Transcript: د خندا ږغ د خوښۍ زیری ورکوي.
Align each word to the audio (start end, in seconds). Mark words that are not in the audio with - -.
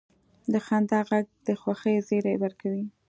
د 0.51 0.53
خندا 0.65 0.99
ږغ 1.07 1.25
د 1.47 1.47
خوښۍ 1.61 1.95
زیری 2.07 2.35
ورکوي. 2.43 2.85